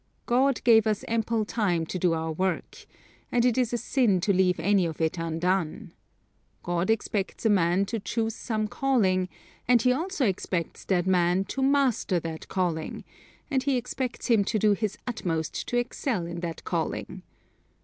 [0.25, 2.87] God gives us ample time to do our work,
[3.31, 5.91] and it is a sin to leave any of it undone.
[6.63, 9.29] God expects a man to choose some calling,
[9.67, 13.03] and He also expects that man to master that calling,
[13.51, 17.21] and He expects him to do his utmost to excel in that calling.